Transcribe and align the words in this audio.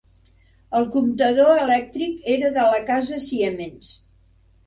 El 0.79 0.85
comptador 0.95 1.51
elèctric 1.65 2.25
era 2.37 2.51
de 2.55 2.63
la 2.71 2.79
casa 2.87 3.19
Siemens. 3.29 3.93